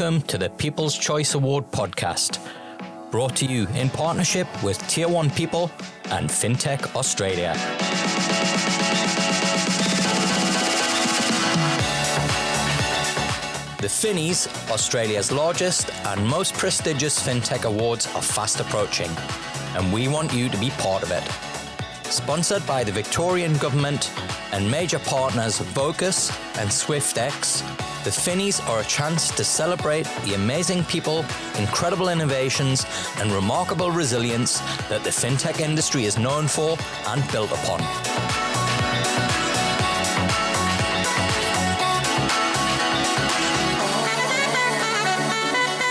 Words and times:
welcome 0.00 0.22
to 0.22 0.38
the 0.38 0.48
People's 0.48 0.96
Choice 0.96 1.34
Award 1.34 1.70
podcast, 1.72 2.38
brought 3.10 3.36
to 3.36 3.44
you 3.44 3.66
in 3.74 3.90
partnership 3.90 4.46
with 4.62 4.78
Tier 4.88 5.06
1 5.06 5.28
People 5.32 5.70
and 6.06 6.26
FinTech 6.26 6.96
Australia. 6.96 7.52
The 13.82 13.88
Finnies, 13.88 14.48
Australia's 14.70 15.30
largest 15.30 15.92
and 16.06 16.26
most 16.26 16.54
prestigious 16.54 17.20
FinTech 17.20 17.64
awards, 17.64 18.06
are 18.14 18.22
fast 18.22 18.58
approaching, 18.58 19.10
and 19.76 19.92
we 19.92 20.08
want 20.08 20.32
you 20.32 20.48
to 20.48 20.56
be 20.56 20.70
part 20.78 21.02
of 21.02 21.10
it. 21.10 21.24
Sponsored 22.10 22.66
by 22.66 22.84
the 22.84 22.92
Victorian 22.92 23.54
Government 23.58 24.10
and 24.52 24.70
major 24.70 25.00
partners 25.00 25.58
Vocus 25.58 26.30
and 26.56 26.70
Swyftx, 26.70 27.89
the 28.04 28.10
Finnies 28.10 28.66
are 28.66 28.80
a 28.80 28.84
chance 28.84 29.30
to 29.30 29.44
celebrate 29.44 30.06
the 30.24 30.34
amazing 30.34 30.84
people, 30.84 31.24
incredible 31.58 32.08
innovations, 32.08 32.86
and 33.18 33.30
remarkable 33.30 33.90
resilience 33.90 34.60
that 34.88 35.04
the 35.04 35.10
fintech 35.10 35.60
industry 35.60 36.06
is 36.06 36.16
known 36.16 36.48
for 36.48 36.78
and 37.08 37.30
built 37.30 37.52
upon. 37.52 37.80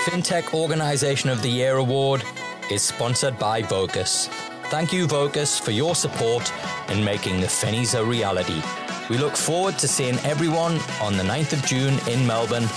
FinTech 0.05 0.53
Organization 0.55 1.29
of 1.29 1.43
the 1.43 1.49
Year 1.49 1.77
award 1.77 2.23
is 2.71 2.81
sponsored 2.81 3.37
by 3.37 3.61
Vocus. 3.61 4.27
Thank 4.71 4.91
you, 4.91 5.05
Vocus, 5.05 5.59
for 5.59 5.71
your 5.71 5.93
support 5.93 6.51
in 6.89 7.03
making 7.03 7.39
the 7.39 7.47
Finnies 7.47 7.97
a 7.97 8.03
reality. 8.03 8.61
We 9.09 9.17
look 9.17 9.35
forward 9.35 9.79
to 9.79 9.87
seeing 9.87 10.19
everyone 10.19 10.79
on 11.01 11.17
the 11.17 11.23
9th 11.23 11.53
of 11.53 11.65
June 11.65 11.97
in 12.07 12.27
Melbourne. 12.27 12.67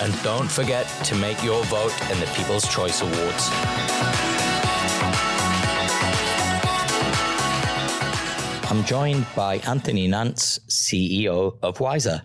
And 0.00 0.22
don't 0.22 0.50
forget 0.50 0.86
to 1.04 1.14
make 1.16 1.44
your 1.44 1.62
vote 1.64 1.92
in 2.10 2.18
the 2.20 2.26
People's 2.34 2.66
Choice 2.74 3.02
Awards. 3.02 3.50
I'm 8.70 8.82
joined 8.84 9.26
by 9.36 9.56
Anthony 9.66 10.08
Nantes, 10.08 10.58
CEO 10.70 11.58
of 11.62 11.76
Wisr. 11.76 12.22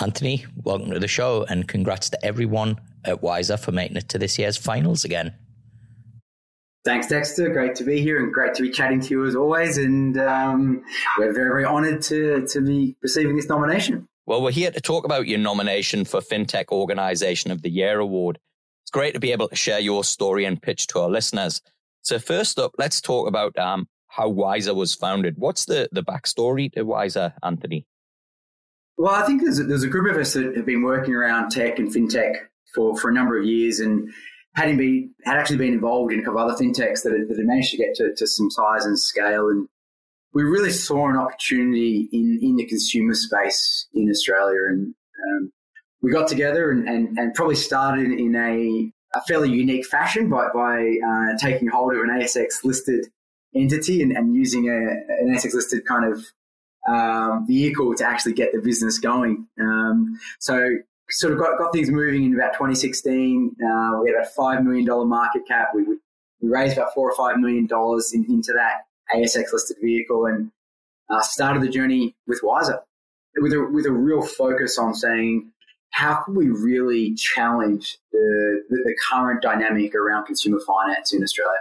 Anthony, 0.00 0.46
welcome 0.62 0.92
to 0.92 1.00
the 1.00 1.08
show 1.08 1.44
and 1.48 1.66
congrats 1.66 2.10
to 2.10 2.24
everyone 2.24 2.80
at 3.04 3.22
Wisr 3.22 3.58
for 3.58 3.72
making 3.72 3.96
it 3.96 4.08
to 4.10 4.18
this 4.18 4.38
year's 4.38 4.56
finals 4.56 5.04
again. 5.04 5.34
Thanks, 6.84 7.06
Dexter. 7.06 7.48
Great 7.48 7.76
to 7.76 7.84
be 7.84 8.00
here 8.00 8.22
and 8.22 8.32
great 8.32 8.54
to 8.54 8.62
be 8.62 8.70
chatting 8.70 9.00
to 9.00 9.08
you 9.10 9.24
as 9.24 9.36
always. 9.36 9.78
And 9.78 10.18
um, 10.18 10.82
we're 11.16 11.32
very, 11.32 11.48
very 11.48 11.64
honoured 11.64 12.02
to, 12.02 12.44
to 12.48 12.60
be 12.60 12.96
receiving 13.02 13.36
this 13.36 13.48
nomination. 13.48 14.08
Well, 14.26 14.42
we're 14.42 14.50
here 14.50 14.70
to 14.70 14.80
talk 14.80 15.04
about 15.04 15.28
your 15.28 15.38
nomination 15.38 16.04
for 16.04 16.20
FinTech 16.20 16.66
Organisation 16.72 17.52
of 17.52 17.62
the 17.62 17.70
Year 17.70 18.00
award. 18.00 18.38
It's 18.84 18.90
great 18.90 19.14
to 19.14 19.20
be 19.20 19.30
able 19.30 19.48
to 19.48 19.56
share 19.56 19.78
your 19.78 20.02
story 20.02 20.44
and 20.44 20.60
pitch 20.60 20.88
to 20.88 21.00
our 21.00 21.08
listeners. 21.08 21.60
So, 22.02 22.18
first 22.18 22.58
up, 22.58 22.72
let's 22.78 23.00
talk 23.00 23.28
about 23.28 23.56
um, 23.56 23.86
how 24.08 24.30
Wisr 24.32 24.74
was 24.74 24.94
founded. 24.94 25.34
What's 25.38 25.66
the, 25.66 25.88
the 25.92 26.02
backstory 26.02 26.72
to 26.72 26.84
Wisr, 26.84 27.32
Anthony? 27.44 27.86
Well, 28.96 29.14
I 29.14 29.24
think 29.24 29.42
there's 29.42 29.60
a, 29.60 29.64
there's 29.64 29.84
a 29.84 29.88
group 29.88 30.12
of 30.12 30.20
us 30.20 30.32
that 30.34 30.56
have 30.56 30.66
been 30.66 30.82
working 30.82 31.14
around 31.14 31.50
tech 31.50 31.78
and 31.78 31.92
fintech 31.92 32.34
for, 32.74 32.96
for 32.98 33.10
a 33.10 33.12
number 33.12 33.38
of 33.38 33.44
years. 33.44 33.80
And 33.80 34.12
had 34.54 34.68
had 34.68 35.36
actually 35.36 35.56
been 35.56 35.72
involved 35.72 36.12
in 36.12 36.20
a 36.20 36.22
couple 36.22 36.40
of 36.40 36.50
other 36.50 36.62
fintechs 36.62 37.02
that 37.02 37.12
had, 37.12 37.28
that 37.28 37.38
had 37.38 37.46
managed 37.46 37.70
to 37.70 37.76
get 37.76 37.94
to, 37.94 38.14
to, 38.14 38.26
some 38.26 38.50
size 38.50 38.84
and 38.84 38.98
scale, 38.98 39.48
and 39.48 39.68
we 40.34 40.42
really 40.42 40.70
saw 40.70 41.08
an 41.08 41.16
opportunity 41.16 42.08
in 42.12 42.38
in 42.42 42.56
the 42.56 42.66
consumer 42.66 43.14
space 43.14 43.88
in 43.94 44.10
Australia, 44.10 44.60
and 44.68 44.94
um, 45.30 45.52
we 46.02 46.10
got 46.10 46.28
together 46.28 46.70
and, 46.70 46.88
and, 46.88 47.16
and 47.18 47.34
probably 47.34 47.54
started 47.54 48.10
in 48.10 48.34
a, 48.34 48.92
a 49.16 49.22
fairly 49.22 49.50
unique 49.50 49.86
fashion 49.86 50.28
by 50.28 50.48
by 50.52 50.96
uh, 51.06 51.38
taking 51.38 51.68
hold 51.68 51.94
of 51.94 52.00
an 52.00 52.10
ASX 52.10 52.64
listed 52.64 53.06
entity 53.54 54.02
and, 54.02 54.12
and 54.12 54.34
using 54.34 54.68
a, 54.68 54.78
an 55.22 55.34
ASX 55.34 55.54
listed 55.54 55.84
kind 55.86 56.12
of 56.12 56.24
um, 56.88 57.46
vehicle 57.46 57.94
to 57.94 58.04
actually 58.04 58.32
get 58.32 58.52
the 58.52 58.60
business 58.60 58.98
going. 58.98 59.46
Um, 59.60 60.18
so 60.40 60.76
sort 61.12 61.32
of 61.32 61.38
got, 61.38 61.58
got 61.58 61.72
things 61.72 61.90
moving 61.90 62.24
in 62.24 62.34
about 62.34 62.52
2016. 62.54 63.56
Uh, 63.60 64.00
we 64.02 64.10
had 64.10 64.24
a 64.24 64.28
$5 64.36 64.64
million 64.64 65.08
market 65.08 65.42
cap. 65.46 65.68
We, 65.74 65.84
we 65.84 65.98
raised 66.42 66.76
about 66.76 66.94
four 66.94 67.10
or 67.10 67.14
$5 67.14 67.38
million 67.38 67.68
in, 68.14 68.24
into 68.34 68.52
that 68.52 68.86
ASX 69.14 69.52
listed 69.52 69.76
vehicle 69.82 70.26
and 70.26 70.50
uh, 71.10 71.20
started 71.20 71.62
the 71.62 71.68
journey 71.68 72.14
with 72.26 72.40
Wisr 72.42 72.80
with 73.36 73.52
a, 73.52 73.68
with 73.72 73.86
a 73.86 73.92
real 73.92 74.22
focus 74.22 74.78
on 74.78 74.94
saying, 74.94 75.50
how 75.90 76.22
can 76.22 76.34
we 76.34 76.48
really 76.48 77.14
challenge 77.14 77.98
the, 78.12 78.62
the, 78.68 78.76
the 78.76 78.96
current 79.10 79.42
dynamic 79.42 79.94
around 79.94 80.24
consumer 80.24 80.60
finance 80.66 81.12
in 81.12 81.22
Australia? 81.22 81.58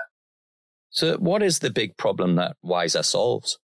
So, 0.90 1.18
what 1.18 1.42
is 1.42 1.60
the 1.60 1.70
big 1.70 1.96
problem 1.98 2.36
that 2.36 2.58
Wisr 2.66 3.06
solves? 3.06 3.60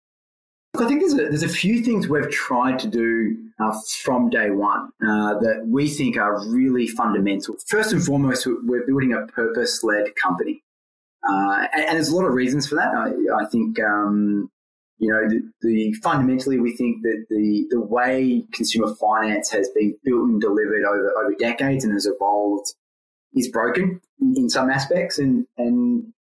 I 0.81 0.87
think 0.87 1.01
there's 1.01 1.13
a, 1.13 1.29
there's 1.29 1.43
a 1.43 1.49
few 1.49 1.83
things 1.83 2.07
we've 2.07 2.29
tried 2.29 2.79
to 2.79 2.87
do 2.87 3.37
uh, 3.59 3.77
from 4.03 4.29
day 4.29 4.49
one 4.51 4.89
uh, 5.01 5.39
that 5.39 5.65
we 5.67 5.89
think 5.89 6.17
are 6.17 6.45
really 6.47 6.87
fundamental. 6.87 7.55
First 7.67 7.91
and 7.91 8.03
foremost, 8.03 8.47
we're 8.63 8.85
building 8.85 9.13
a 9.13 9.25
purpose 9.27 9.83
led 9.83 10.15
company. 10.15 10.63
Uh, 11.27 11.67
and, 11.73 11.85
and, 11.85 11.95
there's 11.97 12.09
a 12.09 12.15
lot 12.15 12.25
of 12.25 12.33
reasons 12.33 12.67
for 12.67 12.75
that. 12.75 12.93
I, 12.93 13.43
I 13.43 13.45
think, 13.49 13.79
um, 13.81 14.49
you 14.99 15.09
know, 15.09 15.27
the, 15.27 15.41
the, 15.61 15.93
fundamentally, 16.03 16.59
we 16.59 16.75
think 16.75 17.01
that 17.01 17.25
the, 17.29 17.65
the 17.69 17.81
way 17.81 18.45
consumer 18.53 18.93
finance 18.95 19.49
has 19.51 19.69
been 19.69 19.97
built 20.03 20.29
and 20.29 20.39
delivered 20.39 20.85
over, 20.85 21.11
over 21.17 21.33
decades 21.37 21.83
and 21.83 21.93
has 21.93 22.05
evolved 22.05 22.73
is 23.33 23.49
broken 23.49 23.99
in, 24.21 24.33
in 24.37 24.49
some 24.49 24.69
aspects. 24.69 25.19
And, 25.19 25.45
and 25.57 26.13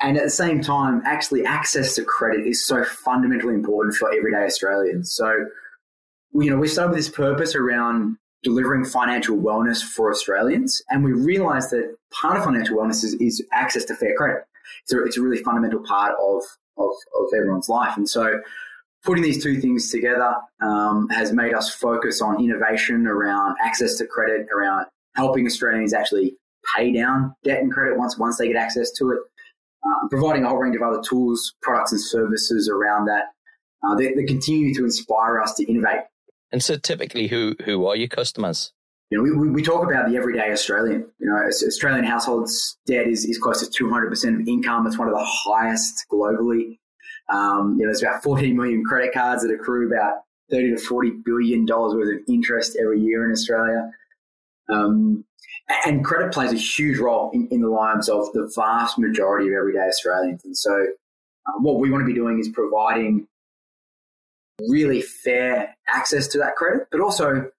and 0.00 0.16
at 0.16 0.24
the 0.24 0.30
same 0.30 0.60
time, 0.60 1.02
actually, 1.04 1.44
access 1.44 1.94
to 1.94 2.04
credit 2.04 2.46
is 2.46 2.66
so 2.66 2.84
fundamentally 2.84 3.54
important 3.54 3.94
for 3.94 4.12
everyday 4.12 4.44
Australians. 4.44 5.12
So, 5.12 5.32
you 6.32 6.50
know, 6.50 6.56
we 6.56 6.68
started 6.68 6.90
with 6.90 6.98
this 6.98 7.08
purpose 7.08 7.54
around 7.54 8.16
delivering 8.42 8.84
financial 8.84 9.36
wellness 9.36 9.82
for 9.82 10.10
Australians. 10.10 10.82
And 10.90 11.02
we 11.02 11.12
realized 11.12 11.70
that 11.70 11.96
part 12.12 12.36
of 12.36 12.44
financial 12.44 12.76
wellness 12.76 13.02
is, 13.02 13.14
is 13.14 13.42
access 13.52 13.84
to 13.86 13.94
fair 13.94 14.14
credit. 14.16 14.44
So 14.86 15.02
it's 15.04 15.16
a 15.16 15.22
really 15.22 15.42
fundamental 15.42 15.80
part 15.80 16.12
of, 16.20 16.42
of, 16.76 16.90
of 17.18 17.26
everyone's 17.34 17.68
life. 17.68 17.96
And 17.96 18.08
so, 18.08 18.40
putting 19.04 19.22
these 19.22 19.42
two 19.42 19.60
things 19.60 19.90
together 19.90 20.34
um, 20.62 21.08
has 21.10 21.32
made 21.32 21.54
us 21.54 21.74
focus 21.74 22.22
on 22.22 22.42
innovation 22.42 23.06
around 23.06 23.54
access 23.62 23.96
to 23.98 24.06
credit, 24.06 24.46
around 24.50 24.86
helping 25.14 25.46
Australians 25.46 25.92
actually 25.92 26.34
pay 26.74 26.90
down 26.90 27.34
debt 27.44 27.60
and 27.60 27.70
credit 27.70 27.98
once 27.98 28.18
once 28.18 28.38
they 28.38 28.48
get 28.48 28.56
access 28.56 28.90
to 28.92 29.10
it, 29.10 29.18
uh, 29.86 30.08
providing 30.08 30.44
a 30.44 30.48
whole 30.48 30.58
range 30.58 30.76
of 30.76 30.82
other 30.82 31.02
tools, 31.02 31.54
products, 31.62 31.92
and 31.92 32.00
services 32.00 32.68
around 32.68 33.06
that 33.06 33.24
uh, 33.82 33.94
that, 33.96 34.14
that, 34.16 34.26
continue 34.26 34.74
to 34.74 34.84
inspire 34.84 35.40
us 35.40 35.54
to 35.54 35.64
innovate. 35.64 36.00
And 36.52 36.62
so, 36.62 36.76
typically, 36.76 37.26
who 37.26 37.56
who 37.64 37.86
are 37.86 37.96
your 37.96 38.08
customers? 38.08 38.72
You 39.10 39.18
know, 39.18 39.40
we, 39.40 39.50
we 39.50 39.62
talk 39.62 39.88
about 39.88 40.08
the 40.08 40.16
everyday 40.16 40.50
Australian. 40.50 41.06
You 41.18 41.28
know, 41.28 41.36
Australian 41.36 42.04
households' 42.04 42.78
debt 42.86 43.06
is, 43.06 43.24
is 43.24 43.38
close 43.38 43.64
to 43.64 43.70
two 43.70 43.90
hundred 43.90 44.10
percent 44.10 44.40
of 44.40 44.48
income. 44.48 44.86
It's 44.86 44.98
one 44.98 45.08
of 45.08 45.14
the 45.14 45.24
highest 45.24 46.06
globally. 46.10 46.78
Um, 47.32 47.76
you 47.78 47.86
know, 47.86 47.90
there's 47.90 48.02
about 48.02 48.22
14 48.22 48.54
million 48.54 48.84
credit 48.84 49.14
cards 49.14 49.42
that 49.42 49.50
accrue 49.50 49.88
about 49.88 50.24
30 50.50 50.76
to 50.76 50.78
40 50.78 51.10
billion 51.24 51.64
dollars 51.64 51.94
worth 51.94 52.14
of 52.14 52.20
interest 52.28 52.76
every 52.80 53.00
year 53.00 53.24
in 53.24 53.32
Australia. 53.32 53.90
Um, 54.68 55.24
and 55.86 56.04
credit 56.04 56.32
plays 56.32 56.52
a 56.52 56.56
huge 56.56 56.98
role 56.98 57.30
in, 57.32 57.48
in 57.50 57.60
the 57.60 57.68
lives 57.68 58.08
of 58.08 58.32
the 58.32 58.50
vast 58.54 58.98
majority 58.98 59.48
of 59.48 59.54
everyday 59.54 59.80
Australians. 59.80 60.44
And 60.44 60.56
so, 60.56 60.72
um, 60.72 61.62
what 61.62 61.78
we 61.78 61.90
want 61.90 62.02
to 62.02 62.06
be 62.06 62.14
doing 62.14 62.38
is 62.38 62.48
providing 62.48 63.26
really 64.68 65.02
fair 65.02 65.74
access 65.88 66.28
to 66.28 66.38
that 66.38 66.56
credit, 66.56 66.86
but 66.90 67.00
also 67.00 67.50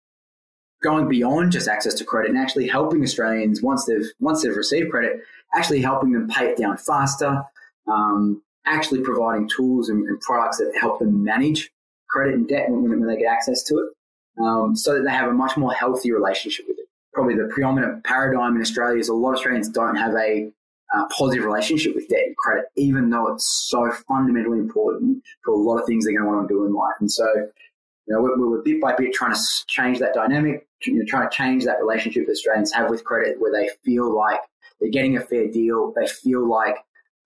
going 0.83 1.07
beyond 1.07 1.51
just 1.51 1.67
access 1.67 1.93
to 1.95 2.05
credit 2.05 2.29
and 2.29 2.37
actually 2.37 2.67
helping 2.67 3.01
Australians 3.03 3.61
once 3.61 3.85
they've 3.85 4.11
once 4.19 4.43
they've 4.43 4.55
received 4.55 4.91
credit, 4.91 5.21
actually 5.55 5.81
helping 5.81 6.11
them 6.11 6.27
pay 6.27 6.47
it 6.47 6.57
down 6.57 6.77
faster, 6.77 7.43
um, 7.87 8.41
actually 8.65 9.01
providing 9.01 9.49
tools 9.49 9.89
and, 9.89 10.03
and, 10.07 10.19
products 10.21 10.57
that 10.57 10.71
help 10.79 10.99
them 10.99 11.23
manage 11.23 11.71
credit 12.09 12.35
and 12.35 12.47
debt 12.47 12.69
when, 12.69 12.87
when 12.89 13.07
they 13.07 13.17
get 13.17 13.31
access 13.31 13.63
to 13.63 13.75
it, 13.77 14.43
um, 14.43 14.75
so 14.75 14.93
that 14.93 15.03
they 15.03 15.11
have 15.11 15.29
a 15.29 15.33
much 15.33 15.57
more 15.57 15.73
healthy 15.73 16.11
relationship 16.11 16.65
with 16.67 16.74
it 16.74 16.74
probably 17.15 17.35
the 17.35 17.47
predominant 17.51 18.03
paradigm 18.03 18.55
in 18.55 18.61
Australia 18.61 18.99
is 18.99 19.07
a 19.07 19.13
lot 19.13 19.29
of 19.29 19.35
Australians 19.37 19.69
don't 19.69 19.95
have 19.95 20.13
a 20.15 20.51
uh, 20.93 21.05
positive 21.17 21.45
relationship 21.45 21.95
with 21.95 22.07
debt 22.09 22.25
and 22.27 22.37
credit, 22.37 22.65
even 22.75 23.09
though 23.09 23.33
it's 23.33 23.67
so 23.69 23.89
fundamentally 24.07 24.59
important 24.59 25.23
for 25.43 25.53
a 25.53 25.57
lot 25.57 25.79
of 25.79 25.87
things 25.87 26.05
they're 26.05 26.13
going 26.13 26.29
to 26.29 26.35
want 26.35 26.47
to 26.47 26.53
do 26.53 26.65
in 26.65 26.73
life. 26.73 26.93
And 26.99 27.09
so, 27.09 27.25
you 27.33 28.13
know, 28.13 28.21
we're, 28.21 28.37
we're 28.37 28.61
bit 28.61 28.81
by 28.81 28.93
bit 28.95 29.13
trying 29.13 29.33
to 29.33 29.39
change 29.67 29.97
that 29.99 30.13
dynamic, 30.13 30.67
you 30.83 30.93
know, 30.93 31.05
trying 31.07 31.27
to 31.27 31.35
change 31.35 31.63
that 31.65 31.79
relationship 31.79 32.27
that 32.27 32.33
Australians 32.33 32.71
have 32.73 32.89
with 32.89 33.03
credit, 33.03 33.39
where 33.39 33.51
they 33.51 33.69
feel 33.83 34.13
like 34.13 34.41
they're 34.79 34.91
getting 34.91 35.17
a 35.17 35.21
fair 35.21 35.47
deal, 35.47 35.93
they 35.95 36.07
feel 36.07 36.47
like 36.47 36.75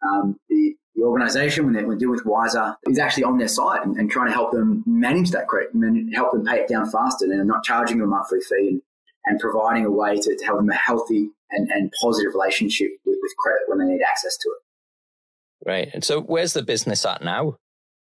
um, 0.04 0.40
the 0.50 0.76
the 0.96 1.06
organisation 1.06 1.66
when 1.66 1.74
they're, 1.74 1.88
when 1.88 1.98
dealing 1.98 2.16
with 2.16 2.26
Wisr 2.26 2.76
is 2.90 3.00
actually 3.00 3.24
on 3.24 3.38
their 3.38 3.48
side 3.48 3.86
and, 3.86 3.96
and, 3.96 4.12
trying 4.12 4.28
to 4.28 4.34
help 4.34 4.52
them 4.52 4.84
manage 4.86 5.32
that 5.32 5.48
credit 5.48 5.74
and 5.74 6.14
help 6.14 6.34
them 6.34 6.44
pay 6.44 6.58
it 6.58 6.68
down 6.68 6.90
faster 6.90 7.26
and 7.26 7.48
not 7.48 7.64
charging 7.64 8.00
them 8.00 8.08
a 8.08 8.10
monthly 8.10 8.40
fee 8.42 8.68
and, 8.68 8.82
and 9.30 9.40
providing 9.40 9.86
a 9.86 9.92
way 9.92 10.18
to, 10.18 10.36
to 10.36 10.46
help 10.46 10.58
them 10.58 10.70
a 10.70 10.76
healthy 10.76 11.30
and, 11.52 11.70
and 11.70 11.94
positive 12.02 12.34
relationship 12.34 12.90
with, 13.06 13.18
with 13.22 13.32
credit 13.38 13.62
when 13.68 13.80
they 13.80 13.86
need 13.86 14.02
access 14.02 14.36
to 14.38 14.50
it. 14.50 15.70
Right. 15.70 15.90
And 15.94 16.04
so 16.04 16.22
where's 16.22 16.54
the 16.54 16.64
business 16.64 17.06
at 17.06 17.22
now? 17.24 17.58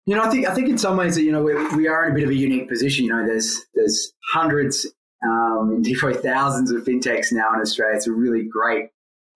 You 0.06 0.14
know, 0.14 0.22
I 0.22 0.30
think 0.30 0.46
I 0.46 0.54
think 0.54 0.68
in 0.68 0.78
some 0.78 0.96
ways, 0.96 1.16
that 1.16 1.22
you 1.22 1.32
know, 1.32 1.42
we 1.42 1.54
we 1.76 1.86
are 1.86 2.06
in 2.06 2.12
a 2.12 2.14
bit 2.14 2.24
of 2.24 2.30
a 2.30 2.34
unique 2.34 2.68
position. 2.68 3.04
You 3.04 3.10
know, 3.10 3.26
there's 3.26 3.66
there's 3.74 4.12
hundreds, 4.32 4.86
um, 5.22 5.72
indeed 5.74 5.98
probably 5.98 6.22
thousands 6.22 6.70
of 6.70 6.82
fintechs 6.84 7.30
now 7.30 7.52
in 7.52 7.60
Australia. 7.60 7.96
It's 7.96 8.06
a 8.06 8.12
really 8.12 8.42
great, 8.42 8.86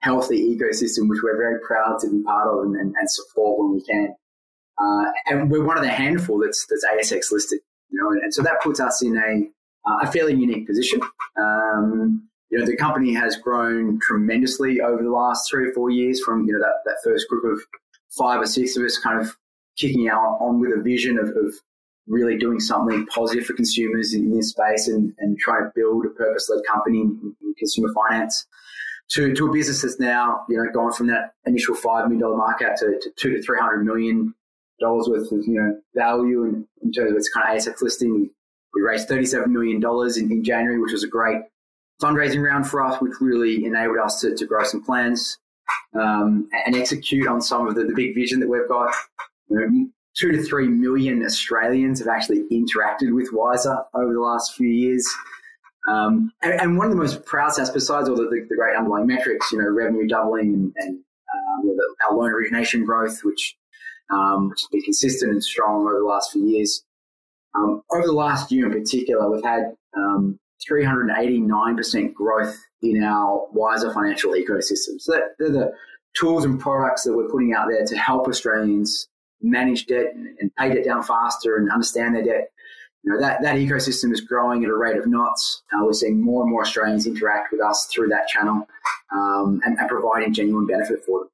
healthy 0.00 0.56
ecosystem 0.56 1.10
which 1.10 1.18
we're 1.22 1.36
very 1.36 1.60
proud 1.60 1.98
to 2.00 2.10
be 2.10 2.22
part 2.22 2.48
of 2.48 2.64
and, 2.64 2.76
and, 2.76 2.94
and 2.98 3.10
support 3.10 3.58
when 3.58 3.74
we 3.74 3.82
can. 3.82 4.14
Uh, 4.80 5.04
and 5.26 5.50
we're 5.50 5.64
one 5.64 5.76
of 5.76 5.82
the 5.82 5.90
handful 5.90 6.38
that's 6.38 6.66
that's 6.70 6.86
ASX 6.86 7.30
listed. 7.30 7.60
You 7.90 8.00
know, 8.00 8.10
and, 8.10 8.22
and 8.22 8.32
so 8.32 8.40
that 8.42 8.62
puts 8.62 8.80
us 8.80 9.02
in 9.02 9.18
a 9.18 9.50
uh, 9.86 9.96
a 10.02 10.12
fairly 10.12 10.34
unique 10.34 10.66
position. 10.66 11.00
Um, 11.36 12.28
you 12.50 12.58
know, 12.58 12.66
the 12.66 12.76
company 12.76 13.14
has 13.14 13.36
grown 13.36 13.98
tremendously 14.00 14.80
over 14.80 15.02
the 15.02 15.10
last 15.10 15.48
three 15.50 15.68
or 15.68 15.72
four 15.72 15.90
years 15.90 16.20
from 16.22 16.46
you 16.46 16.52
know 16.52 16.58
that 16.58 16.74
that 16.84 16.98
first 17.02 17.28
group 17.28 17.44
of 17.44 17.60
five 18.10 18.40
or 18.40 18.46
six 18.46 18.76
of 18.76 18.84
us 18.84 18.98
kind 18.98 19.20
of 19.20 19.34
kicking 19.76 20.08
out 20.08 20.36
on 20.40 20.60
with 20.60 20.70
a 20.78 20.82
vision 20.82 21.18
of, 21.18 21.28
of 21.28 21.54
really 22.06 22.36
doing 22.36 22.60
something 22.60 23.06
positive 23.06 23.46
for 23.46 23.54
consumers 23.54 24.12
in 24.12 24.34
this 24.34 24.50
space 24.50 24.88
and, 24.88 25.14
and 25.18 25.38
trying 25.38 25.62
to 25.62 25.72
build 25.74 26.04
a 26.04 26.10
purpose-led 26.10 26.60
company 26.70 27.00
in, 27.00 27.34
consumer 27.58 27.92
finance 27.94 28.46
to, 29.08 29.32
to 29.34 29.46
a 29.46 29.52
business 29.52 29.82
that's 29.82 30.00
now, 30.00 30.44
you 30.48 30.56
know, 30.56 30.64
gone 30.72 30.92
from 30.92 31.06
that 31.06 31.34
initial 31.46 31.76
$5 31.76 32.08
million 32.08 32.36
market 32.36 32.76
to, 32.78 32.98
to 33.00 33.10
two 33.16 33.36
to 33.36 33.42
300 33.42 33.84
million 33.84 34.34
dollars 34.80 35.06
worth 35.08 35.30
of, 35.30 35.46
you 35.46 35.54
know, 35.54 35.78
value 35.94 36.44
in, 36.44 36.66
in 36.82 36.90
terms 36.90 37.12
of 37.12 37.16
its 37.16 37.28
kind 37.28 37.56
of 37.56 37.62
ASX 37.62 37.82
listing. 37.82 38.30
We 38.74 38.82
raised 38.82 39.08
$37 39.08 39.46
million 39.48 39.82
in, 40.16 40.32
in 40.32 40.44
January, 40.44 40.80
which 40.80 40.92
was 40.92 41.04
a 41.04 41.08
great 41.08 41.42
fundraising 42.02 42.42
round 42.42 42.66
for 42.66 42.82
us, 42.84 43.00
which 43.00 43.12
really 43.20 43.64
enabled 43.64 43.98
us 43.98 44.20
to, 44.20 44.34
to 44.34 44.46
grow 44.46 44.64
some 44.64 44.82
plans 44.82 45.38
um, 45.98 46.48
and 46.66 46.74
execute 46.74 47.28
on 47.28 47.40
some 47.40 47.66
of 47.66 47.74
the, 47.74 47.84
the 47.84 47.94
big 47.94 48.14
vision 48.14 48.40
that 48.40 48.48
we've 48.48 48.68
got 48.68 48.92
two 50.16 50.32
to 50.32 50.42
three 50.42 50.68
million 50.68 51.24
Australians 51.24 51.98
have 51.98 52.08
actually 52.08 52.42
interacted 52.52 53.14
with 53.14 53.32
Wisr 53.32 53.84
over 53.94 54.12
the 54.12 54.20
last 54.20 54.54
few 54.54 54.68
years. 54.68 55.08
Um, 55.88 56.32
and, 56.42 56.60
and, 56.60 56.78
one 56.78 56.86
of 56.86 56.92
the 56.92 57.02
most 57.02 57.24
proud 57.24 57.50
stats, 57.50 57.72
besides 57.74 58.08
all 58.08 58.14
the, 58.14 58.22
the, 58.22 58.46
the, 58.48 58.54
great 58.54 58.76
underlying 58.76 59.06
metrics, 59.06 59.50
you 59.50 59.58
know, 59.58 59.68
revenue 59.68 60.06
doubling 60.06 60.54
and, 60.54 60.72
and 60.76 61.00
um, 61.34 61.76
our 62.08 62.16
loan 62.16 62.30
origination 62.30 62.84
growth, 62.84 63.24
which, 63.24 63.56
um, 64.10 64.50
has 64.50 64.68
been 64.70 64.82
consistent 64.82 65.32
and 65.32 65.42
strong 65.42 65.82
over 65.82 65.98
the 65.98 66.04
last 66.04 66.30
few 66.30 66.46
years. 66.46 66.84
Um, 67.54 67.82
over 67.90 68.06
the 68.06 68.12
last 68.12 68.50
year 68.50 68.66
in 68.66 68.72
particular, 68.72 69.30
we've 69.30 69.44
had 69.44 69.74
389% 69.96 71.94
um, 71.94 72.12
growth 72.12 72.58
in 72.82 73.02
our 73.02 73.46
Wisr 73.54 73.92
financial 73.92 74.32
ecosystem. 74.32 75.00
So 75.00 75.12
that, 75.12 75.22
they're 75.38 75.50
the 75.50 75.72
tools 76.18 76.44
and 76.44 76.58
products 76.60 77.04
that 77.04 77.14
we're 77.14 77.28
putting 77.28 77.54
out 77.54 77.68
there 77.68 77.84
to 77.84 77.96
help 77.96 78.26
Australians 78.26 79.08
manage 79.40 79.86
debt 79.86 80.14
and 80.14 80.54
pay 80.56 80.72
debt 80.72 80.84
down 80.84 81.02
faster 81.02 81.56
and 81.56 81.70
understand 81.70 82.14
their 82.14 82.24
debt. 82.24 82.50
You 83.02 83.12
know, 83.12 83.20
that, 83.20 83.42
that 83.42 83.56
ecosystem 83.56 84.12
is 84.12 84.20
growing 84.20 84.62
at 84.62 84.70
a 84.70 84.76
rate 84.76 84.96
of 84.96 85.08
knots. 85.08 85.62
Uh, 85.72 85.84
we're 85.84 85.92
seeing 85.92 86.20
more 86.20 86.42
and 86.42 86.50
more 86.50 86.62
Australians 86.62 87.06
interact 87.06 87.50
with 87.50 87.60
us 87.60 87.88
through 87.92 88.08
that 88.08 88.28
channel 88.28 88.68
um, 89.12 89.60
and, 89.64 89.76
and, 89.76 89.88
providing 89.88 90.32
genuine 90.32 90.68
benefit 90.68 91.04
for 91.04 91.20
them. 91.20 91.28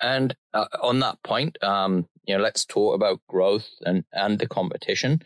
And 0.00 0.36
uh, 0.54 0.64
on 0.82 1.00
that 1.00 1.22
point, 1.22 1.62
um, 1.62 2.06
you 2.24 2.36
know, 2.36 2.42
let's 2.42 2.64
talk 2.64 2.94
about 2.94 3.20
growth 3.28 3.68
and, 3.82 4.04
and 4.12 4.38
the 4.38 4.48
competition. 4.48 5.22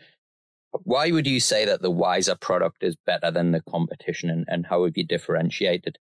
Why 0.83 1.11
would 1.11 1.27
you 1.27 1.39
say 1.39 1.65
that 1.65 1.81
the 1.81 1.91
Wisr 1.91 2.39
product 2.39 2.83
is 2.83 2.95
better 3.05 3.31
than 3.31 3.51
the 3.51 3.61
competition 3.61 4.29
and, 4.29 4.45
and 4.47 4.65
how 4.65 4.83
have 4.83 4.97
you 4.97 5.05
differentiated? 5.05 5.97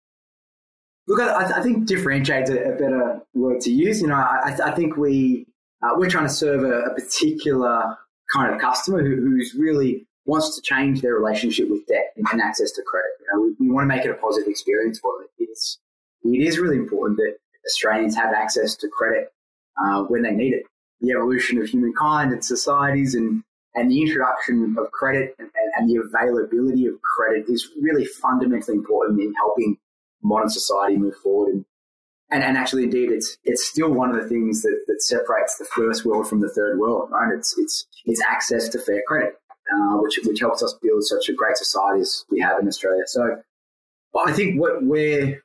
Look, 1.07 1.21
I, 1.21 1.59
I 1.59 1.63
think 1.63 1.87
differentiates 1.87 2.51
a, 2.51 2.57
a, 2.57 2.73
better 2.73 3.21
word 3.35 3.61
to 3.63 3.71
use. 3.71 4.01
You 4.01 4.09
know, 4.09 4.15
I, 4.15 4.57
I 4.65 4.71
think 4.71 4.97
we 4.97 5.47
uh, 5.83 5.91
we're 5.97 6.09
trying 6.09 6.27
to 6.27 6.33
serve 6.33 6.65
a, 6.65 6.91
a 6.91 6.95
particular 6.95 7.97
kind 8.33 8.55
of 8.55 8.61
customer 8.61 9.03
who, 9.03 9.17
who's 9.17 9.55
really 9.55 10.07
wants 10.25 10.57
to 10.57 10.63
change 10.63 11.03
their 11.03 11.15
relationship 11.15 11.69
with 11.69 11.87
debt 11.87 12.15
and 12.17 12.41
access 12.41 12.73
to 12.73 12.83
credit. 12.87 13.11
You 13.21 13.27
know, 13.33 13.43
we, 13.43 13.67
we, 13.67 13.73
want 13.73 13.85
to 13.85 13.95
make 13.95 14.05
it 14.05 14.11
a 14.11 14.15
positive 14.15 14.49
experience 14.49 14.99
for 14.99 15.13
them. 15.19 15.29
It's 15.39 15.79
it 16.23 16.43
is 16.43 16.59
really 16.59 16.77
important 16.77 17.19
that 17.19 17.37
Australians 17.67 18.17
have 18.17 18.33
access 18.33 18.75
to 18.77 18.89
credit 18.89 19.33
uh, 19.83 20.05
when 20.05 20.23
they 20.23 20.31
need 20.31 20.55
it. 20.55 20.65
The 21.05 21.13
evolution 21.13 21.61
of 21.61 21.69
humankind 21.69 22.33
and 22.33 22.45
societies 22.45 23.15
and 23.15 23.43
and 23.75 23.91
the 23.91 24.01
introduction 24.01 24.77
of 24.79 24.91
credit 24.93 25.35
and, 25.39 25.51
and 25.77 25.91
the 25.91 25.97
availability 25.97 26.87
of 26.87 26.95
credit 27.03 27.47
is 27.49 27.71
really 27.81 28.05
fundamentally 28.05 28.77
important 28.77 29.21
in 29.21 29.35
helping 29.35 29.77
modern 30.23 30.49
society 30.49 30.97
move 30.97 31.17
forward. 31.17 31.53
And, 31.55 31.65
and, 32.31 32.43
and 32.43 32.57
actually, 32.57 32.85
indeed, 32.85 33.11
it's 33.11 33.37
it's 33.45 33.67
still 33.67 33.91
one 33.91 34.11
of 34.11 34.23
the 34.23 34.29
things 34.29 34.63
that, 34.63 34.85
that 34.87 35.03
separates 35.03 35.59
the 35.59 35.67
first 35.67 36.05
world 36.05 36.29
from 36.29 36.41
the 36.41 36.49
third 36.49 36.79
world, 36.79 37.11
right? 37.11 37.33
It's 37.37 37.57
it's 37.59 37.87
it's 38.07 38.23
access 38.23 38.69
to 38.71 38.79
fair 38.79 39.03
credit, 39.07 39.35
uh, 39.73 39.97
which 39.99 40.19
which 40.25 40.41
helps 40.41 40.63
us 40.63 40.75
build 40.83 41.05
such 41.05 41.29
a 41.29 41.35
great 41.35 41.57
society 41.57 42.01
as 42.01 42.25
we 42.31 42.41
have 42.41 42.59
in 42.61 42.69
Australia. 42.69 43.03
So, 43.07 43.43
I 44.27 44.33
think 44.33 44.61
what 44.61 44.83
we're 44.83 45.43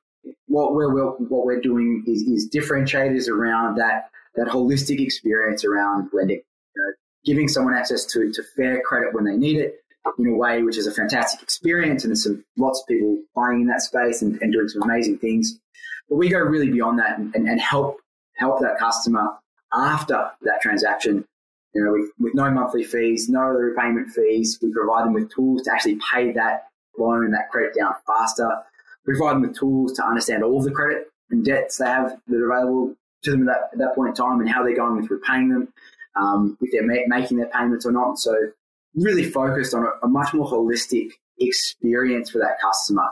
what 0.47 0.73
we're 0.73 0.94
what 0.94 1.45
we're 1.45 1.61
doing 1.61 2.03
is, 2.07 2.21
is 2.23 2.50
differentiators 2.50 3.27
around 3.27 3.75
that 3.75 4.09
that 4.39 4.47
holistic 4.47 5.01
experience 5.01 5.65
around 5.65 6.09
lending. 6.13 6.41
You 6.75 6.83
know, 6.83 6.94
giving 7.25 7.47
someone 7.47 7.74
access 7.74 8.06
to, 8.06 8.31
to 8.31 8.44
fair 8.56 8.81
credit 8.81 9.13
when 9.13 9.25
they 9.25 9.36
need 9.36 9.57
it, 9.57 9.75
in 10.18 10.27
a 10.27 10.36
way 10.36 10.63
which 10.63 10.77
is 10.77 10.88
a 10.88 10.94
fantastic 10.94 11.44
experience, 11.44 12.03
and 12.03 12.12
there's 12.12 12.24
some 12.24 12.44
lots 12.57 12.80
of 12.80 12.88
people 12.88 13.21
playing 13.36 13.62
in 13.62 13.68
that 13.68 13.81
space 13.81 14.21
and, 14.21 14.41
and 14.41 14.53
doing 14.53 14.69
some 14.69 14.81
amazing 14.83 15.18
things. 15.18 15.59
But 16.09 16.15
we 16.15 16.30
go 16.30 16.39
really 16.39 16.71
beyond 16.71 17.00
that 17.00 17.19
and, 17.19 17.36
and 17.36 17.59
help 17.59 18.00
help 18.38 18.62
that 18.62 18.80
customer 18.80 19.27
after 19.74 20.31
that 20.42 20.62
transaction. 20.62 21.25
You 21.75 21.83
know, 21.83 21.92
with, 21.92 22.09
with 22.18 22.33
no 22.33 22.50
monthly 22.50 22.83
fees, 22.83 23.30
no 23.30 23.42
other 23.42 23.65
repayment 23.65 24.09
fees, 24.09 24.57
we 24.62 24.71
provide 24.71 25.06
them 25.06 25.13
with 25.13 25.31
tools 25.31 25.63
to 25.63 25.74
actually 25.74 26.00
pay 26.12 26.31
that 26.31 26.68
loan 26.97 27.30
that 27.31 27.50
credit 27.51 27.75
down 27.77 27.94
faster. 28.07 28.50
We 29.06 29.13
provide 29.15 29.35
them 29.35 29.42
with 29.42 29.59
tools 29.59 29.94
to 29.94 30.06
understand 30.06 30.44
all 30.44 30.62
the 30.63 30.71
credit 30.71 31.12
and 31.30 31.45
debts 31.45 31.77
they 31.77 31.85
have 31.85 32.18
that 32.27 32.38
are 32.38 32.51
available 32.51 32.95
to 33.24 33.31
them 33.31 33.48
at 33.48 33.54
that, 33.54 33.69
at 33.74 33.80
that 33.80 33.95
point 33.95 34.10
in 34.10 34.16
time 34.16 34.39
and 34.39 34.50
how 34.50 34.63
they're 34.63 34.75
going 34.75 35.01
with 35.01 35.10
repaying 35.10 35.50
them, 35.50 35.74
um, 36.16 36.57
if 36.62 36.71
they're 36.71 36.86
ma- 36.86 37.18
making 37.18 37.38
their 37.38 37.50
payments 37.50 37.86
or 37.86 37.92
not. 37.92 38.18
So 38.18 38.36
really 38.95 39.24
focused 39.24 39.74
on 39.74 39.83
a, 39.83 40.06
a 40.06 40.07
much 40.07 40.33
more 40.33 40.48
holistic 40.50 41.12
experience 41.39 42.30
for 42.30 42.40
that 42.40 42.59
customer. 42.61 43.07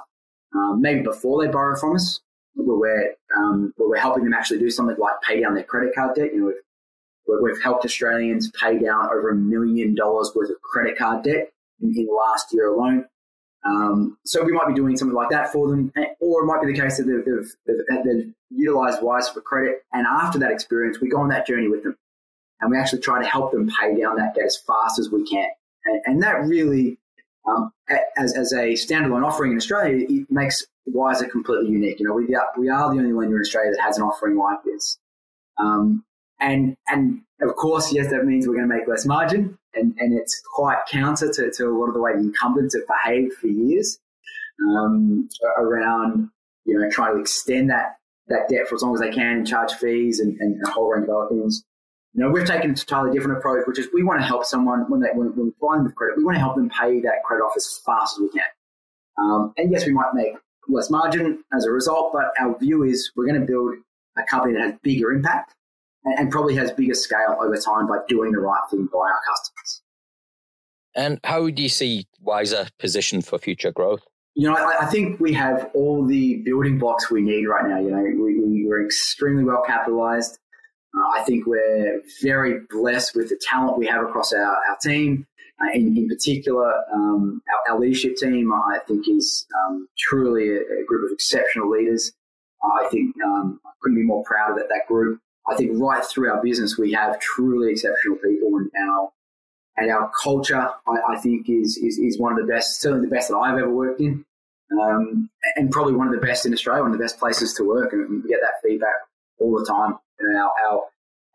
Um, 0.55 0.81
maybe 0.81 1.01
before 1.01 1.45
they 1.45 1.51
borrow 1.51 1.77
from 1.77 1.95
us, 1.95 2.19
where 2.55 2.77
we're, 2.77 3.15
um, 3.37 3.73
where 3.77 3.89
we're 3.89 3.97
helping 3.97 4.23
them 4.23 4.33
actually 4.33 4.59
do 4.59 4.71
something 4.71 4.95
like 4.97 5.13
pay 5.21 5.41
down 5.41 5.53
their 5.53 5.63
credit 5.63 5.93
card 5.93 6.15
debt. 6.15 6.33
You 6.33 6.39
know, 6.39 6.45
we've, 6.47 7.41
we've 7.41 7.61
helped 7.61 7.85
Australians 7.85 8.51
pay 8.59 8.79
down 8.79 9.05
over 9.05 9.29
a 9.29 9.35
million 9.35 9.93
dollars 9.93 10.31
worth 10.35 10.49
of 10.49 10.61
credit 10.61 10.97
card 10.97 11.23
debt 11.23 11.51
in, 11.81 11.89
in 11.89 12.05
the 12.05 12.11
last 12.11 12.47
year 12.51 12.73
alone. 12.73 13.05
Um, 13.65 14.17
so 14.25 14.43
we 14.43 14.53
might 14.53 14.67
be 14.67 14.73
doing 14.73 14.95
something 14.95 15.15
like 15.15 15.29
that 15.29 15.51
for 15.51 15.67
them, 15.69 15.91
or 16.19 16.43
it 16.43 16.45
might 16.45 16.61
be 16.61 16.71
the 16.71 16.79
case 16.79 16.97
that 16.97 17.03
they've, 17.03 17.55
they've, 17.65 18.03
they've, 18.03 18.33
utilized 18.49 19.01
Wise 19.01 19.27
for 19.27 19.41
credit, 19.41 19.83
and 19.91 20.07
after 20.07 20.39
that 20.39 20.51
experience, 20.51 21.01
we 21.01 21.09
go 21.09 21.19
on 21.19 21.27
that 21.27 21.45
journey 21.45 21.67
with 21.67 21.83
them, 21.83 21.97
and 22.61 22.71
we 22.71 22.77
actually 22.77 23.01
try 23.01 23.21
to 23.21 23.27
help 23.27 23.51
them 23.51 23.69
pay 23.79 23.99
down 23.99 24.15
that 24.15 24.33
debt 24.35 24.45
as 24.45 24.57
fast 24.57 24.99
as 24.99 25.09
we 25.09 25.27
can. 25.27 25.49
And, 25.85 26.01
and 26.05 26.23
that 26.23 26.45
really, 26.45 26.97
um, 27.45 27.73
as, 28.17 28.37
as 28.37 28.53
a 28.53 28.73
standalone 28.73 29.25
offering 29.25 29.51
in 29.51 29.57
Australia, 29.57 30.05
it 30.07 30.31
makes 30.31 30.65
Wisr 30.89 31.29
completely 31.29 31.69
unique. 31.69 31.99
You 31.99 32.07
know, 32.07 32.13
we 32.13 32.33
are, 32.35 32.47
we 32.57 32.69
are 32.69 32.93
the 32.93 32.99
only 32.99 33.11
lender 33.11 33.35
in 33.35 33.41
Australia 33.41 33.71
that 33.71 33.81
has 33.81 33.97
an 33.97 34.03
offering 34.03 34.37
like 34.37 34.63
this. 34.63 34.97
Um, 35.59 36.05
and, 36.39 36.75
and 36.87 37.21
of 37.41 37.55
course, 37.55 37.93
yes, 37.93 38.09
that 38.11 38.25
means 38.25 38.47
we're 38.47 38.55
going 38.55 38.67
to 38.67 38.75
make 38.75 38.87
less 38.87 39.05
margin. 39.05 39.57
And, 39.73 39.93
and 39.99 40.17
it's 40.17 40.41
quite 40.55 40.79
counter 40.89 41.31
to, 41.31 41.51
to 41.51 41.65
a 41.65 41.75
lot 41.77 41.87
of 41.87 41.93
the 41.93 42.01
way 42.01 42.13
the 42.13 42.19
incumbents 42.19 42.75
have 42.75 42.85
behaved 42.87 43.33
for 43.33 43.47
years 43.47 43.99
um, 44.67 45.29
around, 45.57 46.29
you 46.65 46.79
know, 46.79 46.89
trying 46.89 47.15
to 47.15 47.21
extend 47.21 47.69
that, 47.69 47.97
that 48.27 48.49
debt 48.49 48.67
for 48.67 48.75
as 48.75 48.81
long 48.81 48.95
as 48.95 49.01
they 49.01 49.11
can 49.11 49.37
and 49.37 49.47
charge 49.47 49.73
fees 49.73 50.19
and, 50.19 50.39
and 50.39 50.61
a 50.65 50.69
whole 50.69 50.89
range 50.89 51.07
of 51.07 51.15
other 51.15 51.29
things. 51.29 51.63
You 52.13 52.23
know, 52.23 52.31
we've 52.31 52.47
taken 52.47 52.71
a 52.71 52.73
entirely 52.73 53.11
different 53.11 53.37
approach, 53.37 53.67
which 53.67 53.77
is 53.77 53.87
we 53.93 54.03
want 54.03 54.19
to 54.19 54.25
help 54.25 54.45
someone 54.45 54.89
when 54.89 55.01
they 55.01 55.09
when, 55.13 55.27
when 55.35 55.47
we 55.47 55.51
find 55.61 55.93
credit, 55.95 56.17
we 56.17 56.23
want 56.23 56.35
to 56.35 56.39
help 56.39 56.55
them 56.55 56.69
pay 56.69 56.99
that 57.01 57.23
credit 57.23 57.43
off 57.43 57.53
as 57.55 57.79
fast 57.85 58.15
as 58.17 58.21
we 58.21 58.29
can. 58.29 58.49
Um, 59.19 59.53
and 59.57 59.71
yes, 59.71 59.85
we 59.85 59.93
might 59.93 60.13
make 60.15 60.33
less 60.67 60.89
margin 60.89 61.43
as 61.53 61.65
a 61.65 61.71
result, 61.71 62.11
but 62.13 62.31
our 62.39 62.57
view 62.57 62.83
is 62.83 63.11
we're 63.15 63.27
going 63.27 63.39
to 63.39 63.45
build 63.45 63.75
a 64.17 64.23
company 64.23 64.55
that 64.55 64.61
has 64.61 64.73
bigger 64.81 65.11
impact 65.11 65.53
and, 66.07 66.19
and 66.19 66.31
probably 66.31 66.55
has 66.55 66.71
bigger 66.71 66.95
scale 66.95 67.37
over 67.41 67.57
time 67.57 67.87
by 67.87 67.97
doing 68.07 68.31
the 68.31 68.39
right 68.39 68.61
thing 68.69 68.87
by 68.91 68.99
our 68.99 69.19
customers. 69.27 69.81
And 70.95 71.19
how 71.23 71.49
do 71.49 71.61
you 71.61 71.69
see 71.69 72.07
Wisr 72.25 72.69
positioned 72.79 73.25
for 73.25 73.37
future 73.37 73.71
growth? 73.71 74.01
You 74.35 74.49
know, 74.49 74.55
I, 74.55 74.83
I, 74.83 74.85
think 74.85 75.19
we 75.19 75.33
have 75.33 75.69
all 75.73 76.05
the 76.05 76.37
building 76.37 76.77
blocks 76.77 77.09
we 77.09 77.21
need 77.21 77.45
right 77.45 77.67
now. 77.67 77.79
You 77.79 77.89
know, 77.89 78.01
we, 78.23 78.39
we, 78.39 78.69
are 78.69 78.85
extremely 78.85 79.43
well 79.43 79.63
capitalized. 79.65 80.37
Uh, 80.95 81.19
I 81.19 81.23
think 81.23 81.47
we're 81.47 82.01
very 82.21 82.61
blessed 82.69 83.15
with 83.15 83.29
the 83.29 83.39
talent 83.41 83.79
we 83.79 83.87
have 83.87 84.03
across 84.03 84.33
our, 84.33 84.43
our 84.43 84.77
team. 84.81 85.25
Uh, 85.59 85.71
in, 85.73 85.97
in, 85.97 86.07
particular, 86.07 86.71
um, 86.93 87.41
our, 87.51 87.73
our, 87.73 87.79
leadership 87.79 88.15
team, 88.15 88.53
I 88.53 88.77
think, 88.87 89.07
is 89.09 89.47
um, 89.65 89.87
truly 89.97 90.49
a, 90.49 90.59
a, 90.59 90.85
group 90.85 91.09
of 91.09 91.11
exceptional 91.11 91.71
leaders. 91.71 92.13
I 92.63 92.87
think 92.91 93.15
um, 93.25 93.59
I 93.65 93.71
couldn't 93.81 93.97
be 93.97 94.03
more 94.03 94.23
proud 94.23 94.51
of 94.51 94.57
that, 94.57 94.69
that 94.69 94.87
group. 94.87 95.19
I 95.49 95.55
think 95.55 95.71
right 95.75 96.03
through 96.03 96.31
our 96.31 96.41
business, 96.41 96.77
we 96.77 96.91
have 96.93 97.19
truly 97.19 97.71
exceptional 97.71 98.17
people, 98.17 98.57
and 98.57 98.71
our 98.89 99.11
and 99.77 99.91
our 99.91 100.11
culture, 100.21 100.69
I, 100.87 101.13
I 101.13 101.17
think, 101.17 101.49
is, 101.49 101.77
is 101.77 101.99
is 101.99 102.19
one 102.19 102.33
of 102.33 102.39
the 102.39 102.51
best, 102.51 102.81
certainly 102.81 103.07
the 103.07 103.15
best 103.15 103.29
that 103.29 103.37
I've 103.37 103.57
ever 103.57 103.73
worked 103.73 104.01
in, 104.01 104.25
um, 104.81 105.29
and 105.55 105.71
probably 105.71 105.93
one 105.93 106.07
of 106.07 106.13
the 106.13 106.25
best 106.25 106.45
in 106.45 106.53
Australia, 106.53 106.83
one 106.83 106.91
of 106.91 106.97
the 106.97 107.03
best 107.03 107.19
places 107.19 107.53
to 107.55 107.63
work, 107.63 107.93
and 107.93 108.23
we 108.23 108.29
get 108.29 108.41
that 108.41 108.61
feedback 108.63 108.95
all 109.39 109.57
the 109.57 109.65
time. 109.65 109.97
And 110.19 110.37
our 110.37 110.51
our, 110.69 110.81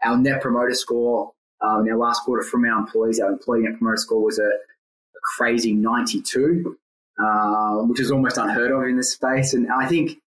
our 0.05 0.17
net 0.19 0.43
promoter 0.43 0.75
score 0.75 1.33
um, 1.63 1.87
in 1.87 1.93
our 1.93 1.99
last 1.99 2.25
quarter 2.25 2.43
from 2.43 2.65
our 2.65 2.81
employees, 2.81 3.21
our 3.21 3.31
employee 3.31 3.61
net 3.61 3.79
promoter 3.79 3.97
score 3.97 4.23
was 4.23 4.39
a, 4.39 4.43
a 4.43 5.21
crazy 5.37 5.73
92, 5.73 6.77
uh, 7.23 7.77
which 7.83 8.01
is 8.01 8.11
almost 8.11 8.37
unheard 8.37 8.73
of 8.73 8.83
in 8.89 8.97
this 8.97 9.13
space. 9.13 9.55
And 9.55 9.71
I 9.71 9.87
think, 9.87 10.19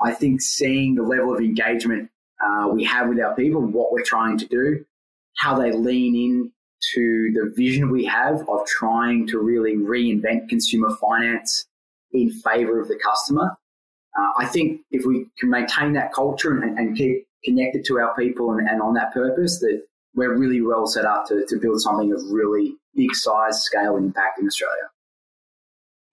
I 0.00 0.12
think 0.12 0.42
seeing 0.42 0.94
the 0.94 1.02
level 1.02 1.32
of 1.32 1.40
engagement 1.40 2.10
uh, 2.44 2.68
we 2.68 2.84
have 2.84 3.08
with 3.08 3.20
our 3.20 3.34
people, 3.34 3.60
what 3.60 3.92
we're 3.92 4.02
trying 4.02 4.38
to 4.38 4.46
do, 4.46 4.84
how 5.36 5.58
they 5.58 5.72
lean 5.72 6.14
in 6.16 6.52
to 6.94 7.32
the 7.34 7.52
vision 7.56 7.90
we 7.90 8.04
have 8.04 8.46
of 8.48 8.66
trying 8.66 9.26
to 9.28 9.38
really 9.38 9.76
reinvent 9.76 10.48
consumer 10.48 10.90
finance 11.00 11.66
in 12.12 12.30
favor 12.30 12.80
of 12.80 12.88
the 12.88 12.98
customer. 12.98 13.56
Uh, 14.18 14.30
I 14.38 14.46
think 14.46 14.80
if 14.90 15.06
we 15.06 15.26
can 15.38 15.48
maintain 15.48 15.92
that 15.94 16.12
culture 16.12 16.60
and, 16.60 16.78
and 16.78 16.96
keep 16.96 17.26
connected 17.44 17.84
to 17.86 17.98
our 17.98 18.14
people 18.16 18.52
and, 18.52 18.68
and, 18.68 18.82
on 18.82 18.94
that 18.94 19.12
purpose, 19.12 19.58
that 19.60 19.82
we're 20.14 20.36
really 20.36 20.60
well 20.60 20.86
set 20.86 21.04
up 21.04 21.26
to, 21.28 21.46
to 21.48 21.56
build 21.56 21.80
something 21.80 22.12
of 22.12 22.20
really 22.30 22.74
big 22.94 23.14
size, 23.14 23.62
scale, 23.62 23.96
and 23.96 24.06
impact 24.06 24.38
in 24.38 24.46
Australia. 24.46 24.90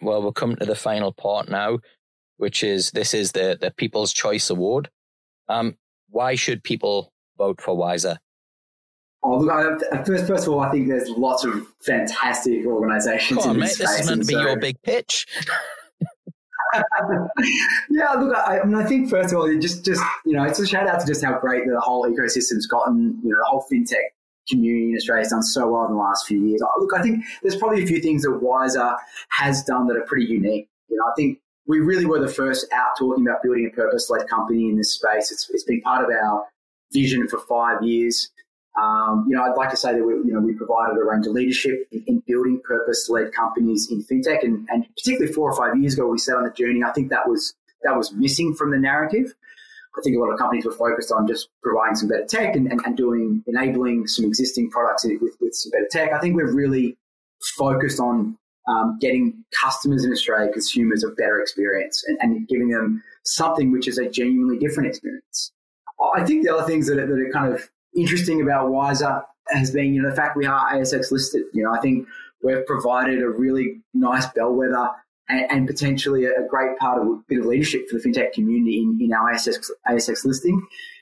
Well, 0.01 0.21
we'll 0.21 0.31
come 0.31 0.55
to 0.55 0.65
the 0.65 0.75
final 0.75 1.11
part 1.11 1.49
now, 1.49 1.79
which 2.37 2.63
is 2.63 2.91
this 2.91 3.13
is 3.13 3.33
the, 3.33 3.57
the 3.59 3.71
People's 3.71 4.13
Choice 4.13 4.49
Award. 4.49 4.89
Um, 5.49 5.75
why 6.09 6.35
should 6.35 6.63
people 6.63 7.13
vote 7.37 7.61
for 7.61 7.75
Wisr? 7.75 8.17
Oh, 9.21 9.37
look, 9.37 9.51
I, 9.91 10.03
first, 10.03 10.27
first 10.27 10.47
of 10.47 10.53
all, 10.53 10.61
I 10.61 10.71
think 10.71 10.87
there's 10.87 11.09
lots 11.09 11.43
of 11.43 11.67
fantastic 11.81 12.65
organisations 12.65 13.45
on, 13.45 13.55
in 13.55 13.59
this 13.61 13.79
mate, 13.79 13.87
space. 13.87 13.97
This 13.97 13.99
is 14.01 14.09
meant 14.09 14.21
to 14.21 14.27
be 14.27 14.33
so, 14.33 14.41
your 14.41 14.57
big 14.57 14.81
pitch. 14.81 15.27
yeah, 17.89 18.13
look, 18.13 18.35
I, 18.35 18.59
I, 18.59 18.65
mean, 18.65 18.75
I 18.75 18.85
think 18.85 19.09
first 19.09 19.33
of 19.33 19.39
all, 19.39 19.59
just 19.59 19.83
just 19.83 20.01
you 20.25 20.33
know, 20.33 20.43
it's 20.43 20.59
a 20.59 20.67
shout 20.67 20.87
out 20.87 21.01
to 21.01 21.05
just 21.05 21.23
how 21.23 21.37
great 21.37 21.63
the 21.65 21.79
whole 21.81 22.05
ecosystem's 22.05 22.67
gotten. 22.67 23.19
You 23.23 23.31
know, 23.31 23.37
the 23.39 23.45
whole 23.45 23.65
fintech 23.71 23.97
community 24.49 24.91
in 24.91 24.95
Australia 24.95 25.23
has 25.23 25.31
done 25.31 25.43
so 25.43 25.67
well 25.67 25.85
in 25.85 25.91
the 25.91 25.97
last 25.97 26.25
few 26.25 26.41
years. 26.45 26.61
Look, 26.77 26.93
I 26.93 27.01
think 27.01 27.23
there's 27.41 27.57
probably 27.57 27.83
a 27.83 27.87
few 27.87 27.99
things 27.99 28.21
that 28.23 28.39
Wisr 28.41 28.95
has 29.29 29.63
done 29.63 29.87
that 29.87 29.97
are 29.97 30.05
pretty 30.05 30.25
unique. 30.25 30.69
You 30.89 30.97
know, 30.97 31.03
I 31.07 31.13
think 31.15 31.39
we 31.67 31.79
really 31.79 32.05
were 32.05 32.19
the 32.19 32.31
first 32.31 32.67
out 32.73 32.97
talking 32.97 33.25
about 33.25 33.43
building 33.43 33.69
a 33.71 33.75
purpose-led 33.75 34.27
company 34.27 34.69
in 34.69 34.77
this 34.77 34.93
space. 34.93 35.31
It's, 35.31 35.49
it's 35.51 35.63
been 35.63 35.81
part 35.81 36.03
of 36.03 36.09
our 36.09 36.45
vision 36.91 37.27
for 37.27 37.39
five 37.39 37.83
years. 37.83 38.31
Um, 38.79 39.25
you 39.27 39.35
know, 39.35 39.43
I'd 39.43 39.57
like 39.57 39.71
to 39.71 39.77
say 39.77 39.93
that 39.93 40.03
we, 40.03 40.13
you 40.13 40.31
know, 40.31 40.39
we 40.39 40.53
provided 40.53 40.97
a 40.97 41.03
range 41.03 41.27
of 41.27 41.33
leadership 41.33 41.87
in, 41.91 42.03
in 42.07 42.23
building 42.25 42.61
purpose-led 42.63 43.33
companies 43.33 43.91
in 43.91 44.03
fintech, 44.03 44.43
and, 44.43 44.67
and 44.71 44.85
particularly 44.95 45.33
four 45.33 45.51
or 45.51 45.55
five 45.55 45.77
years 45.77 45.95
ago, 45.95 46.07
we 46.07 46.17
set 46.17 46.35
on 46.35 46.43
the 46.43 46.51
journey. 46.51 46.81
I 46.83 46.91
think 46.91 47.09
that 47.09 47.27
was 47.27 47.53
that 47.83 47.95
was 47.95 48.13
missing 48.13 48.55
from 48.55 48.71
the 48.71 48.77
narrative. 48.77 49.33
I 49.97 50.01
think 50.01 50.15
a 50.15 50.19
lot 50.19 50.31
of 50.31 50.39
companies 50.39 50.65
were 50.65 50.71
focused 50.71 51.11
on 51.11 51.27
just 51.27 51.49
providing 51.61 51.95
some 51.95 52.09
better 52.09 52.25
tech 52.25 52.55
and, 52.55 52.71
and, 52.71 52.79
and 52.85 52.95
doing 52.95 53.43
enabling 53.47 54.07
some 54.07 54.25
existing 54.25 54.69
products 54.69 55.03
with, 55.03 55.33
with 55.41 55.53
some 55.53 55.71
better 55.71 55.87
tech. 55.91 56.13
I 56.13 56.19
think 56.19 56.35
we've 56.35 56.53
really 56.53 56.97
focused 57.57 57.99
on 57.99 58.37
um, 58.69 58.97
getting 59.01 59.43
customers 59.59 60.05
in 60.05 60.11
Australia, 60.11 60.51
consumers, 60.51 61.03
a 61.03 61.09
better 61.09 61.41
experience 61.41 62.03
and, 62.07 62.17
and, 62.21 62.47
giving 62.47 62.69
them 62.69 63.03
something 63.23 63.71
which 63.71 63.87
is 63.87 63.97
a 63.97 64.07
genuinely 64.07 64.59
different 64.59 64.87
experience. 64.87 65.51
I 66.15 66.23
think 66.23 66.45
the 66.45 66.53
other 66.53 66.67
things 66.67 66.87
that 66.87 66.99
are, 66.99 67.07
that 67.07 67.19
are 67.19 67.31
kind 67.33 67.53
of 67.53 67.67
interesting 67.95 68.41
about 68.41 68.69
Wisr 68.69 69.23
has 69.49 69.71
been, 69.71 69.93
you 69.93 70.01
know, 70.01 70.09
the 70.09 70.15
fact 70.15 70.37
we 70.37 70.45
are 70.45 70.71
ASX 70.71 71.11
listed. 71.11 71.43
You 71.53 71.63
know, 71.63 71.73
I 71.73 71.79
think 71.79 72.07
we've 72.43 72.65
provided 72.65 73.21
a 73.21 73.29
really 73.29 73.81
nice 73.93 74.27
bellwether 74.27 74.89
and, 75.27 75.51
and 75.51 75.67
potentially 75.67 76.25
a, 76.25 76.47
great 76.47 76.77
part 76.77 77.01
of 77.01 77.07
a 77.07 77.19
bit 77.27 77.39
of 77.39 77.45
leadership 77.45 77.89
for 77.89 77.97
the 77.97 78.07
fintech 78.07 78.33
community 78.33 78.79
in, 78.79 78.99
in 79.01 79.13
our 79.13 79.33
ASX, 79.33 79.65
ASX 79.87 80.25
listing 80.25 80.61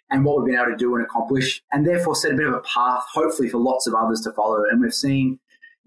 and 0.10 0.24
what 0.24 0.38
we've 0.38 0.54
been 0.54 0.62
able 0.62 0.72
to 0.72 0.78
do 0.78 0.96
and 0.96 1.04
accomplish, 1.04 1.62
and 1.74 1.86
therefore 1.86 2.16
set 2.16 2.32
a 2.32 2.36
bit 2.36 2.48
of 2.48 2.54
a 2.54 2.62
path, 2.62 3.04
hopefully, 3.12 3.50
for 3.50 3.58
lots 3.58 3.88
of 3.88 3.94
others 3.94 4.22
to 4.22 4.32
follow. 4.32 4.64
And 4.72 4.82
we've 4.82 4.94
seen 4.94 5.38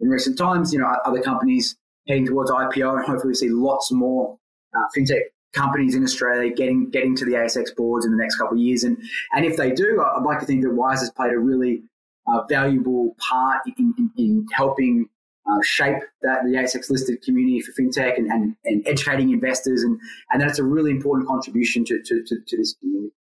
in 0.00 0.08
recent 0.08 0.38
times, 0.38 0.72
you 0.72 0.78
know, 0.78 0.92
other 1.04 1.20
companies 1.20 1.76
heading 2.08 2.26
towards 2.26 2.50
IPO, 2.50 2.96
and 2.96 3.06
hopefully 3.06 3.30
we 3.30 3.34
see 3.34 3.48
lots 3.48 3.92
more 3.92 4.38
uh, 4.76 4.84
fintech 4.96 5.20
companies 5.54 5.94
in 5.94 6.04
Australia 6.04 6.52
getting 6.52 6.90
getting 6.90 7.16
to 7.16 7.24
the 7.24 7.32
ASX 7.32 7.74
boards 7.74 8.04
in 8.04 8.12
the 8.12 8.16
next 8.16 8.36
couple 8.36 8.56
of 8.56 8.62
years. 8.62 8.84
And 8.84 8.96
and 9.32 9.44
if 9.44 9.56
they 9.56 9.72
do, 9.72 10.02
I'd 10.02 10.22
like 10.22 10.40
to 10.40 10.46
think 10.46 10.62
that 10.62 10.72
Wise 10.72 11.00
has 11.00 11.10
played 11.10 11.32
a 11.32 11.38
really 11.38 11.82
uh, 12.26 12.42
valuable 12.48 13.16
part 13.18 13.60
in, 13.78 13.94
in, 13.98 14.10
in 14.16 14.46
helping 14.52 15.08
uh, 15.50 15.60
shape 15.62 15.96
that 16.22 16.44
the 16.44 16.50
ASX 16.50 16.90
listed 16.90 17.20
community 17.22 17.60
for 17.60 17.72
fintech 17.72 18.16
and, 18.18 18.30
and, 18.30 18.54
and, 18.64 18.86
educating 18.86 19.30
investors, 19.30 19.82
and 19.82 19.98
and 20.30 20.40
that's 20.40 20.58
a 20.58 20.64
really 20.64 20.90
important 20.90 21.26
contribution 21.26 21.84
to 21.84 22.00
to, 22.02 22.22
to, 22.24 22.36
to 22.46 22.56
this 22.56 22.74
community. 22.74 23.12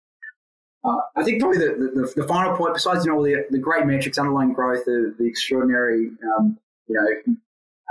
Uh, 0.83 0.95
I 1.15 1.24
think 1.24 1.41
probably 1.41 1.57
the, 1.57 1.91
the, 1.93 2.21
the, 2.21 2.27
final 2.27 2.55
point, 2.55 2.74
besides 2.74 3.05
you 3.05 3.12
know 3.12 3.24
the, 3.24 3.45
the 3.50 3.57
great 3.57 3.86
metrics, 3.86 4.17
underlying 4.17 4.53
growth, 4.53 4.86
the, 4.86 5.13
the 5.17 5.25
extraordinary 5.25 6.12
um, 6.38 6.57
you 6.89 6.96
know 6.96 7.36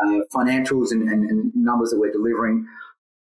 uh, 0.04 0.20
financials 0.34 0.92
and, 0.92 1.08
and, 1.08 1.28
and, 1.28 1.52
numbers 1.56 1.90
that 1.90 1.98
we're 1.98 2.12
delivering, 2.12 2.64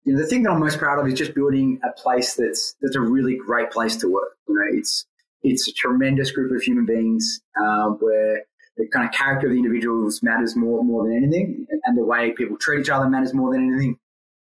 you 0.05 0.13
know, 0.13 0.21
the 0.21 0.27
thing 0.27 0.45
that 0.45 0.51
I'm 0.51 0.61
most 0.61 0.79
proud 0.79 1.01
of 1.01 1.07
is 1.09 1.15
just 1.15 1.35
building 1.35 1.81
a 1.85 1.93
place 2.01 2.35
that's 2.35 2.77
that's 2.81 2.97
a 2.97 3.01
really 3.01 3.37
great 3.37 3.71
place 3.71 3.97
to 3.97 4.09
work. 4.09 4.37
You 4.49 4.55
know, 4.55 4.79
it's 4.79 5.07
it's 5.43 5.69
a 5.69 5.73
tremendous 5.73 6.31
group 6.31 6.55
of 6.55 6.63
human 6.63 6.87
beings 6.87 7.41
uh, 7.61 7.89
where 7.91 8.43
the 8.77 8.89
kind 8.89 9.07
of 9.07 9.13
character 9.13 9.47
of 9.47 9.53
the 9.53 9.59
individuals 9.59 10.23
matters 10.23 10.57
more 10.57 10.85
more 10.85 11.05
than 11.05 11.17
anything, 11.17 11.67
and 11.85 11.99
the 11.99 12.05
way 12.05 12.33
people 12.33 12.57
treat 12.57 12.81
each 12.81 12.91
other 12.91 13.09
matters 13.09 13.35
more 13.35 13.53
than 13.53 13.71
anything. 13.71 13.99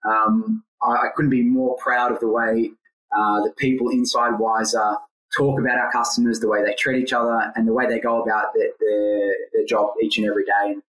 Um, 0.09 0.65
I, 0.83 0.93
I, 0.93 1.09
couldn't 1.15 1.31
be 1.31 1.43
more 1.43 1.77
proud 1.79 2.13
of 2.13 2.21
the 2.21 2.29
way 2.29 2.71
uh, 3.17 3.41
the 3.43 3.53
people 3.57 3.89
inside 3.91 4.35
Wisr 4.35 4.97
talk 5.37 5.59
about 5.59 5.79
our 5.79 5.91
customers, 5.91 6.41
the 6.41 6.49
way 6.49 6.63
they 6.63 6.75
treat 6.75 7.03
each 7.03 7.13
other, 7.13 7.53
and 7.57 7.67
the 7.67 7.73
way 7.73 7.87
they 7.87 7.99
go 7.99 8.23
about 8.23 8.55
their, 8.55 8.71
their, 8.81 9.35
their 9.53 9.65
job 9.67 9.91
each 10.03 10.19
and 10.19 10.27
every 10.27 10.45
day. 10.45 10.53
And, 10.65 10.83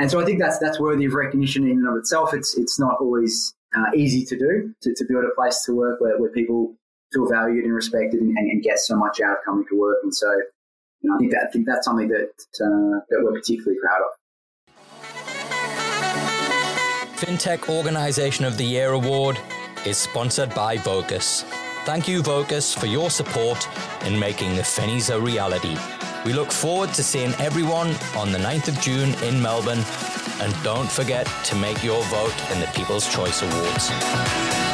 and 0.00 0.10
so 0.10 0.18
I 0.18 0.24
think 0.24 0.40
that's 0.40 0.58
that's 0.58 0.80
worthy 0.80 1.04
of 1.04 1.12
recognition 1.12 1.64
in 1.64 1.72
and 1.72 1.86
of 1.86 1.96
itself. 1.96 2.32
It's 2.32 2.56
it's 2.56 2.80
not 2.80 2.96
always 3.00 3.54
uh, 3.76 3.90
easy 3.94 4.24
to 4.24 4.38
do 4.38 4.74
to, 4.80 4.94
to 4.94 5.04
build 5.06 5.24
a 5.24 5.34
place 5.34 5.62
to 5.64 5.74
work 5.74 6.00
where, 6.00 6.18
where 6.18 6.30
people 6.30 6.74
feel 7.12 7.28
valued 7.28 7.64
and 7.64 7.74
respected 7.74 8.20
and, 8.20 8.36
and, 8.36 8.62
get 8.62 8.78
so 8.78 8.96
much 8.96 9.20
out 9.20 9.32
of 9.32 9.38
coming 9.44 9.66
to 9.68 9.78
work. 9.78 9.98
And 10.02 10.14
so, 10.14 10.26
you 11.02 11.10
know, 11.10 11.16
I 11.16 11.18
think 11.18 11.32
that 11.32 11.46
I 11.48 11.50
think 11.50 11.66
that's 11.66 11.84
something 11.84 12.08
that 12.08 12.30
uh, 12.60 13.00
that 13.10 13.20
we're 13.22 13.32
particularly 13.32 13.78
proud 13.78 14.00
of. 14.00 14.12
FinTech 17.18 17.68
Organization 17.68 18.46
of 18.46 18.56
the 18.56 18.64
Year 18.64 18.92
award 18.92 19.38
is 19.84 19.98
sponsored 19.98 20.54
by 20.54 20.78
Vocus. 20.78 21.44
Thank 21.90 22.06
you, 22.06 22.22
Vocus, 22.22 22.72
for 22.72 22.86
your 22.86 23.10
support 23.10 23.66
in 24.06 24.16
making 24.16 24.54
the 24.54 24.62
Finnies 24.62 25.12
a 25.12 25.20
reality. 25.20 25.76
We 26.24 26.32
look 26.32 26.52
forward 26.52 26.94
to 26.94 27.02
seeing 27.02 27.34
everyone 27.40 27.96
on 28.16 28.30
the 28.30 28.38
9th 28.38 28.68
of 28.68 28.80
June 28.80 29.12
in 29.24 29.42
Melbourne 29.42 29.84
and 30.40 30.54
don't 30.62 30.88
forget 30.88 31.26
to 31.46 31.56
make 31.56 31.82
your 31.82 32.00
vote 32.04 32.52
in 32.52 32.60
the 32.60 32.70
People's 32.76 33.12
Choice 33.12 33.42
Awards. 33.42 34.69